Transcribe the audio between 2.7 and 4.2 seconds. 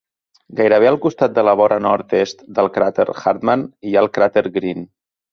cràter Hartmann hi ha el